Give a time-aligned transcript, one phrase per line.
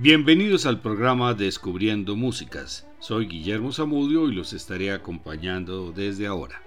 [0.00, 2.86] Bienvenidos al programa Descubriendo Músicas.
[3.00, 6.62] Soy Guillermo Zamudio y los estaré acompañando desde ahora.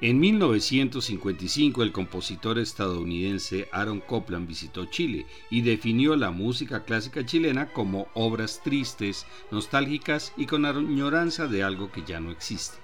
[0.00, 7.72] En 1955 el compositor estadounidense Aaron Copland visitó Chile y definió la música clásica chilena
[7.72, 12.76] como obras tristes, nostálgicas y con añoranza de algo que ya no existe.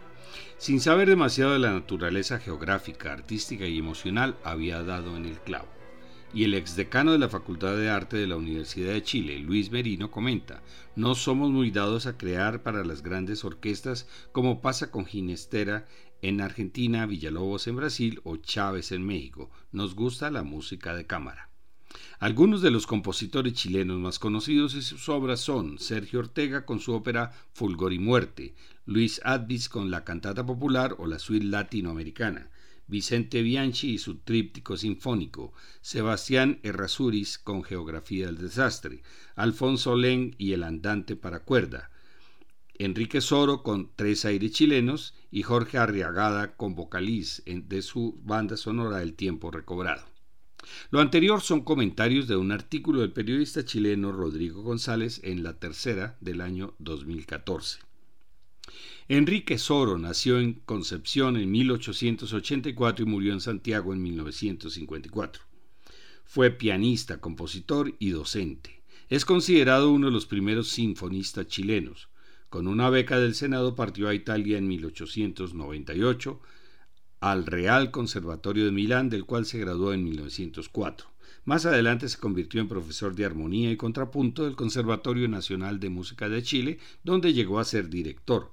[0.57, 5.78] Sin saber demasiado de la naturaleza geográfica, artística y emocional, había dado en el clavo
[6.35, 10.11] y el exdecano de la Facultad de Arte de la Universidad de Chile, Luis Merino,
[10.11, 10.63] comenta,
[10.95, 15.87] no somos muy dados a crear para las grandes orquestas como pasa con Ginestera
[16.21, 19.51] en Argentina, Villalobos en Brasil o Chávez en México.
[19.73, 21.49] Nos gusta la música de cámara.
[22.19, 26.93] Algunos de los compositores chilenos más conocidos y sus obras son Sergio Ortega con su
[26.93, 32.51] ópera Fulgor y Muerte, Luis Advis con la cantata popular o la suite latinoamericana,
[32.89, 39.03] Vicente Bianchi y su tríptico sinfónico, Sebastián Errázuriz con Geografía del Desastre,
[39.37, 41.91] Alfonso Len y El Andante para Cuerda,
[42.79, 49.03] Enrique Soro con Tres Aires Chilenos y Jorge Arriagada con Vocaliz de su banda sonora
[49.03, 50.07] El Tiempo Recobrado.
[50.91, 56.17] Lo anterior son comentarios de un artículo del periodista chileno Rodrigo González en La Tercera
[56.21, 57.88] del año 2014.
[59.09, 65.43] Enrique Soro nació en Concepción en 1884 y murió en Santiago en 1954.
[66.25, 68.83] Fue pianista, compositor y docente.
[69.09, 72.09] Es considerado uno de los primeros sinfonistas chilenos.
[72.51, 76.41] Con una beca del Senado partió a Italia en 1898
[77.21, 81.09] al Real Conservatorio de Milán, del cual se graduó en 1904.
[81.45, 86.29] Más adelante se convirtió en profesor de armonía y contrapunto del Conservatorio Nacional de Música
[86.29, 88.53] de Chile, donde llegó a ser director.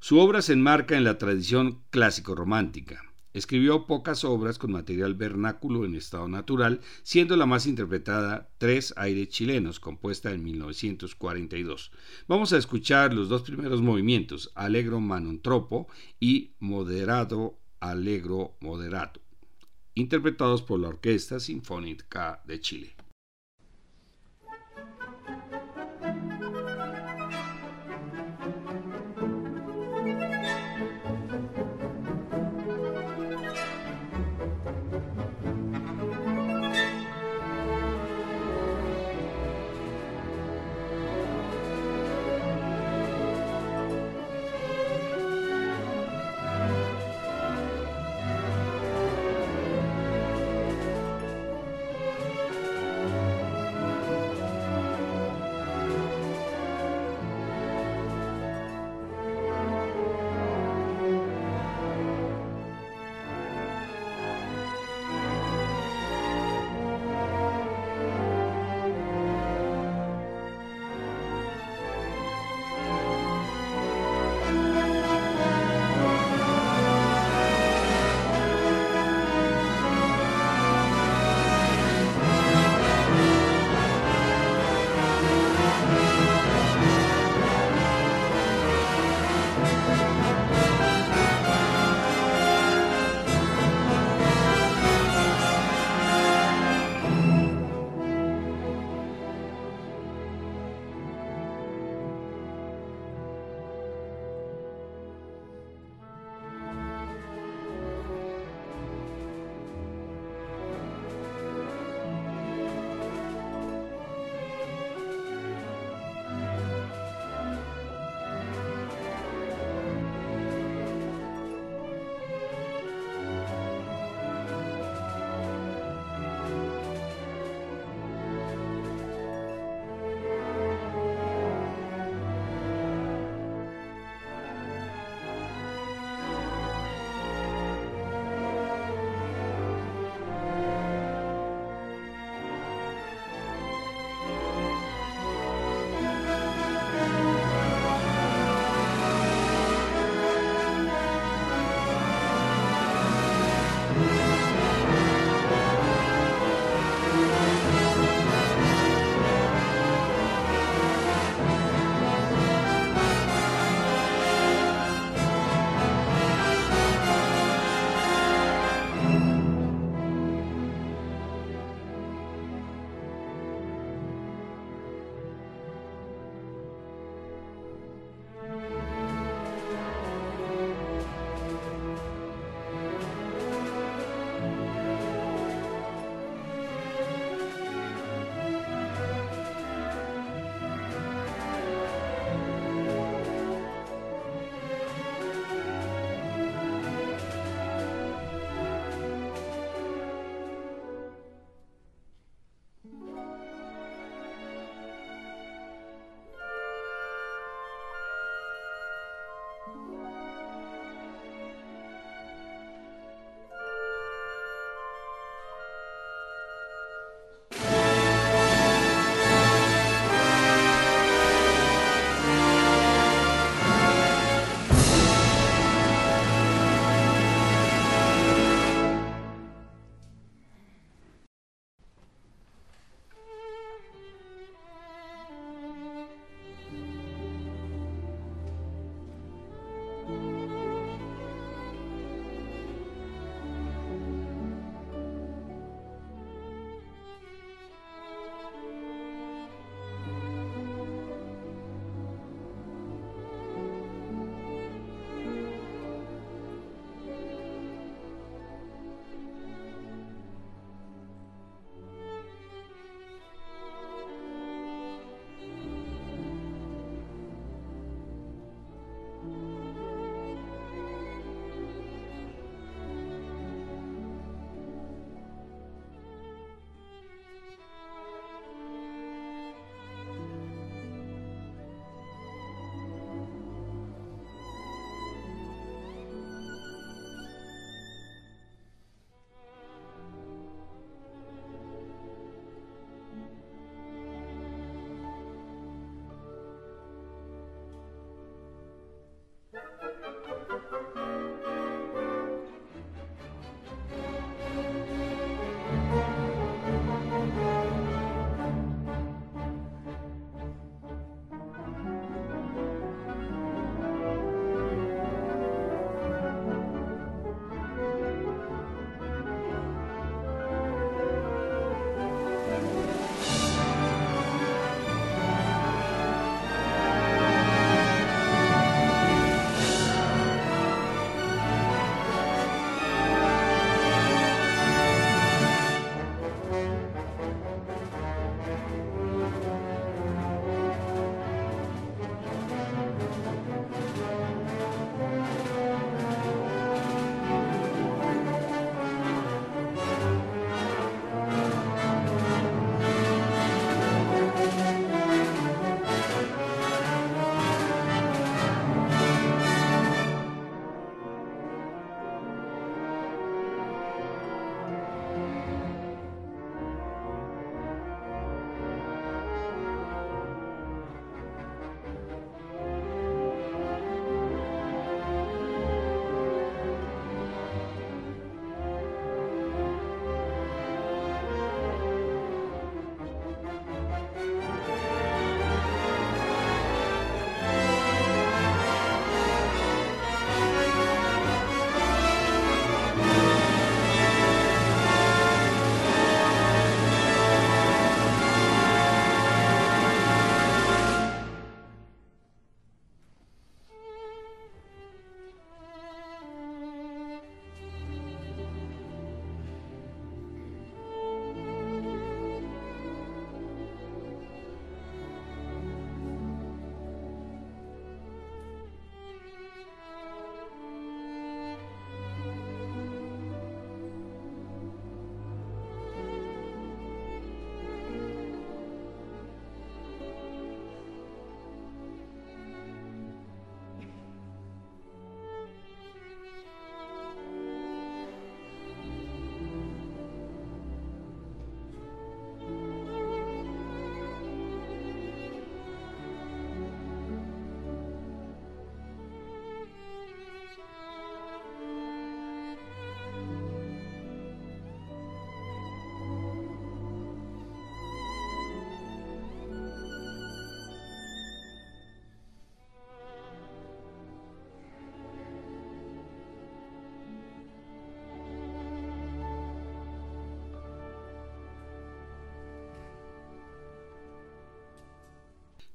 [0.00, 3.02] Su obra se enmarca en la tradición clásico-romántica.
[3.34, 9.28] Escribió pocas obras con material vernáculo en estado natural, siendo la más interpretada Tres aires
[9.28, 11.90] chilenos, compuesta en 1942.
[12.28, 15.88] Vamos a escuchar los dos primeros movimientos, Alegro Manontropo
[16.20, 19.20] y Moderado Alegro Moderato,
[19.94, 22.96] interpretados por la Orquesta Sinfónica de Chile.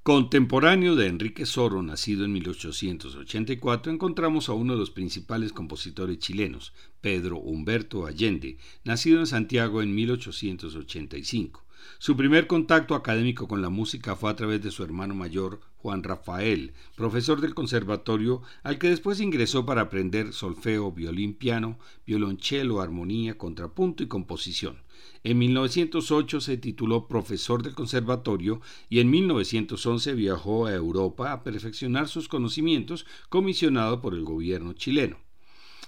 [0.03, 6.73] Contemporáneo de Enrique Soro, nacido en 1884, encontramos a uno de los principales compositores chilenos,
[6.99, 11.63] Pedro Humberto Allende, nacido en Santiago en 1885.
[11.99, 16.01] Su primer contacto académico con la música fue a través de su hermano mayor, Juan
[16.01, 23.37] Rafael, profesor del conservatorio, al que después ingresó para aprender solfeo, violín, piano, violonchelo, armonía,
[23.37, 24.77] contrapunto y composición.
[25.25, 32.07] En 1908 se tituló profesor del conservatorio y en 1911 viajó a Europa a perfeccionar
[32.07, 35.17] sus conocimientos comisionado por el gobierno chileno.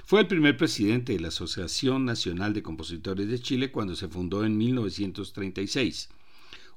[0.04, 4.44] Fue el primer presidente de la Asociación Nacional de Compositores de Chile cuando se fundó
[4.44, 6.10] en 1936.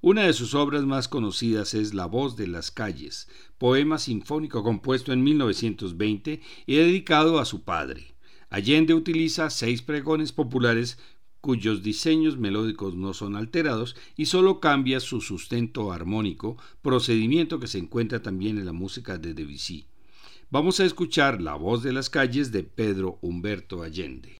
[0.01, 3.27] Una de sus obras más conocidas es La voz de las calles,
[3.59, 8.15] poema sinfónico compuesto en 1920 y dedicado a su padre.
[8.49, 10.99] Allende utiliza seis pregones populares
[11.41, 17.79] cuyos diseños melódicos no son alterados y solo cambia su sustento armónico, procedimiento que se
[17.79, 19.87] encuentra también en la música de Debussy.
[20.49, 24.38] Vamos a escuchar La voz de las calles de Pedro Humberto Allende.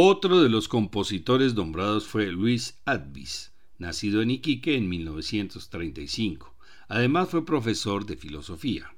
[0.00, 6.54] Otro de los compositores nombrados fue Luis Advis, nacido en Iquique en 1935.
[6.86, 8.94] Además fue profesor de filosofía.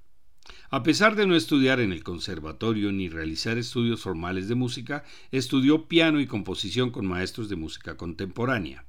[0.68, 5.88] A pesar de no estudiar en el conservatorio ni realizar estudios formales de música, estudió
[5.88, 8.84] piano y composición con maestros de música contemporánea.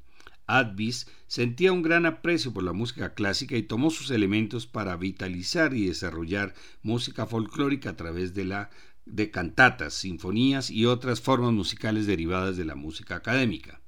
[0.47, 5.74] Advis sentía un gran aprecio por la música clásica y tomó sus elementos para vitalizar
[5.74, 8.69] y desarrollar música folclórica a través de la
[9.06, 13.82] de cantatas, sinfonías y otras formas musicales derivadas de la música académica.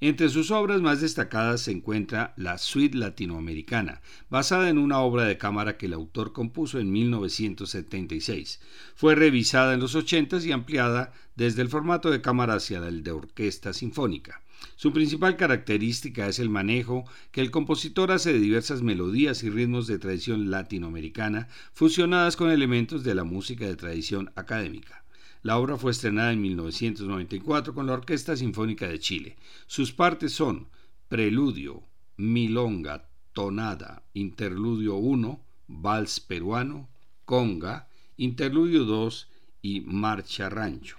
[0.00, 5.38] Entre sus obras más destacadas se encuentra la Suite Latinoamericana, basada en una obra de
[5.38, 8.60] cámara que el autor compuso en 1976.
[8.94, 13.12] Fue revisada en los 80 y ampliada desde el formato de cámara hacia el de
[13.12, 14.42] orquesta sinfónica.
[14.74, 19.86] Su principal característica es el manejo que el compositor hace de diversas melodías y ritmos
[19.86, 25.04] de tradición latinoamericana fusionadas con elementos de la música de tradición académica.
[25.42, 29.36] La obra fue estrenada en 1994 con la Orquesta Sinfónica de Chile.
[29.68, 30.66] Sus partes son
[31.08, 31.84] Preludio,
[32.16, 36.88] Milonga, Tonada, Interludio 1, Vals peruano,
[37.24, 39.28] Conga, Interludio 2
[39.62, 40.96] y Marcha Rancho.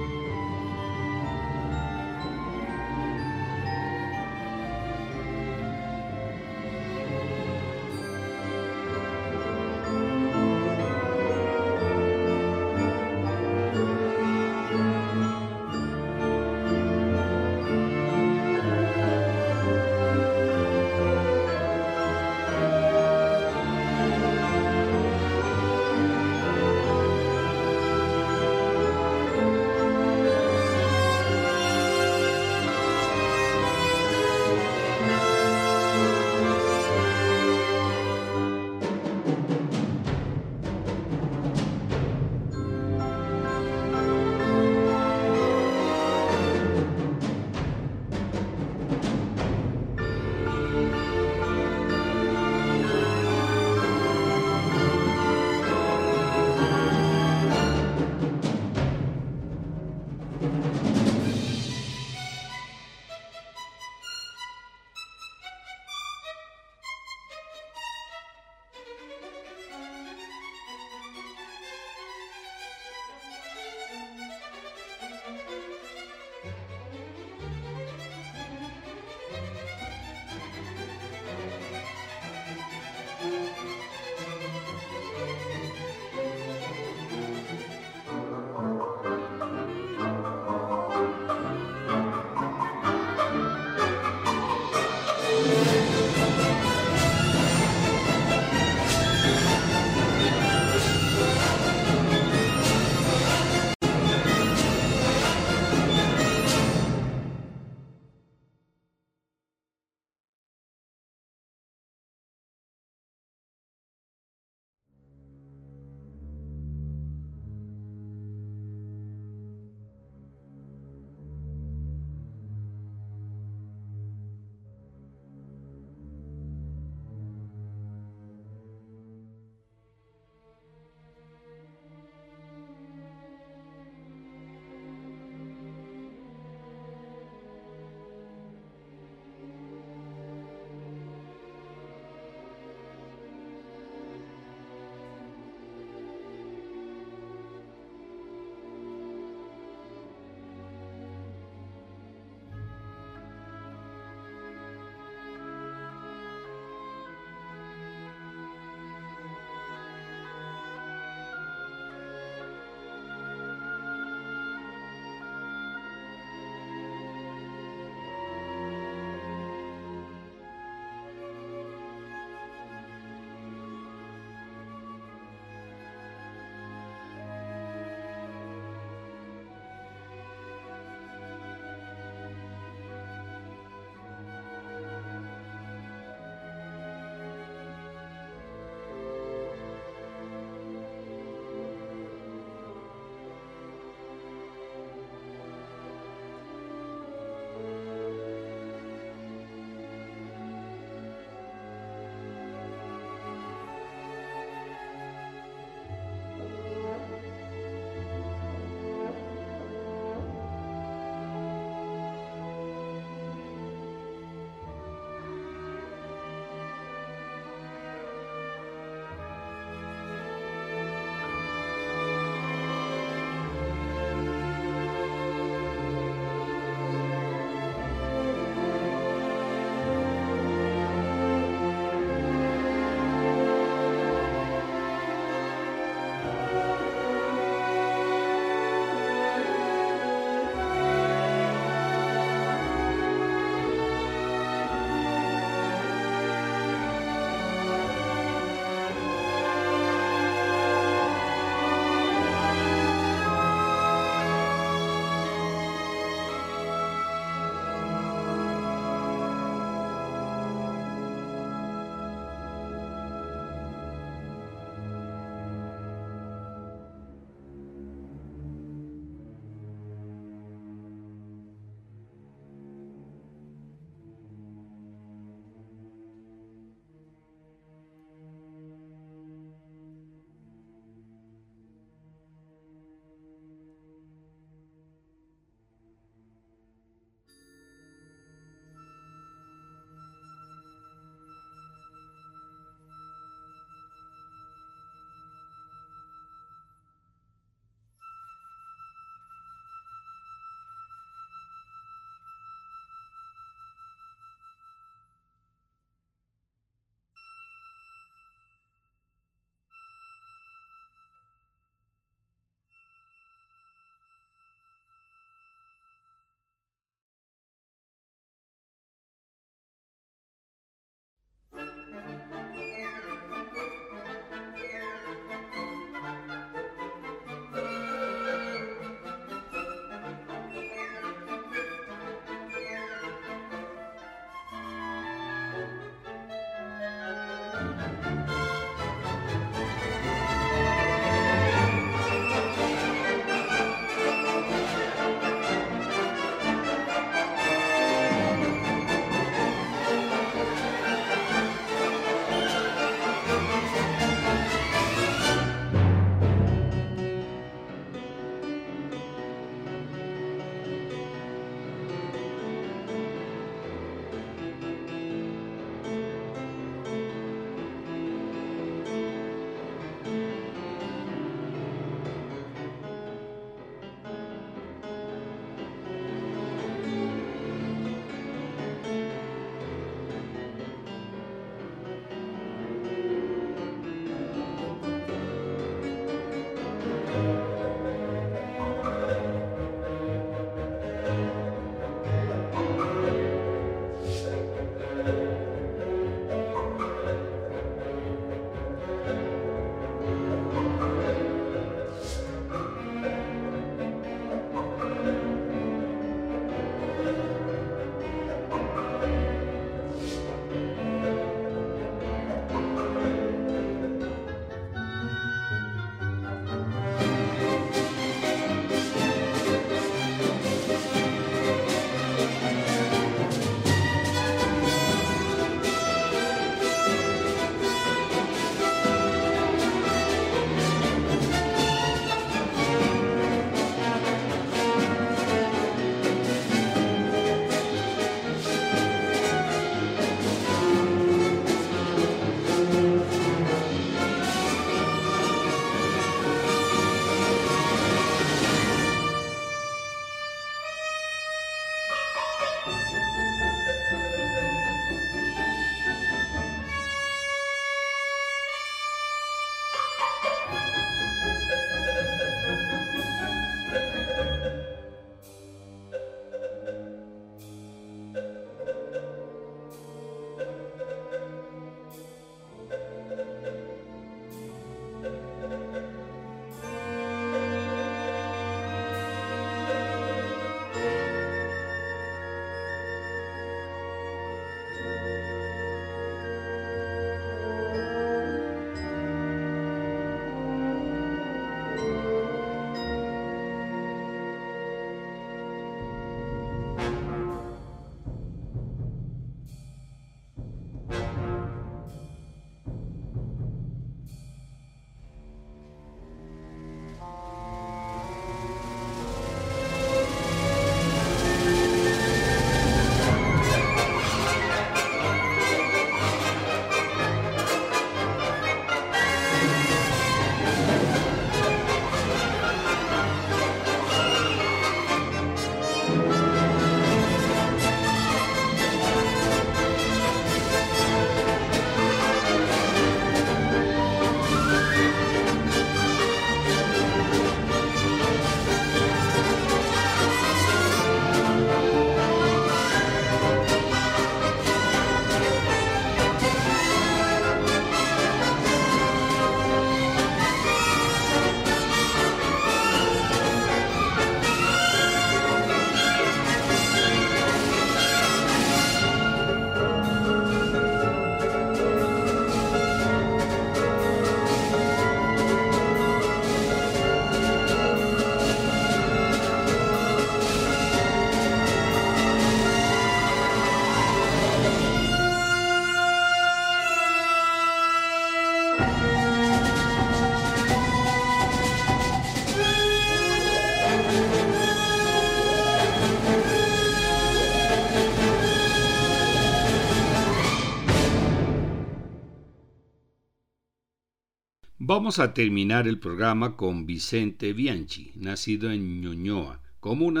[594.80, 600.00] Vamos a terminar el programa con Vicente Bianchi, nacido en Ñuñoa, comuna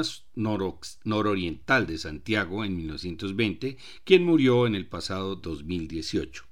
[1.04, 6.46] nororiental de Santiago en 1920, quien murió en el pasado 2018.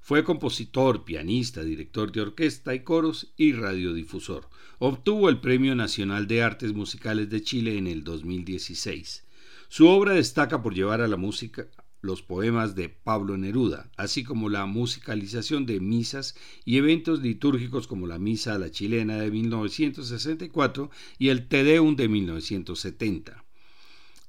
[0.00, 4.48] Fue compositor, pianista, director de orquesta y coros y radiodifusor.
[4.78, 9.24] Obtuvo el Premio Nacional de Artes Musicales de Chile en el 2016.
[9.68, 11.66] Su obra destaca por llevar a la música
[12.02, 16.34] los poemas de Pablo Neruda, así como la musicalización de misas
[16.64, 21.94] y eventos litúrgicos como la Misa a la Chilena de 1964 y el Te Deum
[21.94, 23.44] de 1970.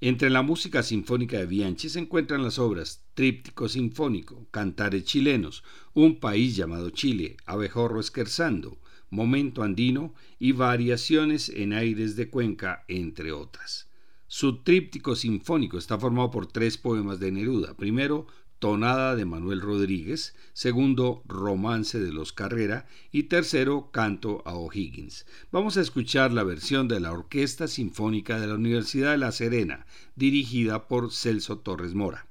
[0.01, 5.63] Entre la música sinfónica de Bianchi se encuentran las obras Tríptico Sinfónico, Cantares Chilenos,
[5.93, 8.77] Un País llamado Chile, Abejorro Esquerzando,
[9.09, 13.92] Momento Andino y Variaciones en Aires de Cuenca, entre otras.
[14.35, 17.77] Su tríptico sinfónico está formado por tres poemas de Neruda.
[17.77, 18.25] Primero,
[18.57, 25.27] Tonada de Manuel Rodríguez, segundo, Romance de los Carrera y tercero, Canto a O'Higgins.
[25.51, 29.85] Vamos a escuchar la versión de la Orquesta Sinfónica de la Universidad de La Serena,
[30.15, 32.25] dirigida por Celso Torres Mora.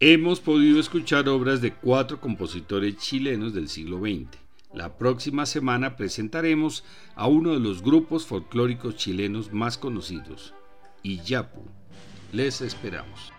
[0.00, 4.28] Hemos podido escuchar obras de cuatro compositores chilenos del siglo XX.
[4.72, 6.84] La próxima semana presentaremos
[7.14, 10.54] a uno de los grupos folclóricos chilenos más conocidos,
[11.02, 11.66] Iyapu.
[12.32, 13.32] Les esperamos.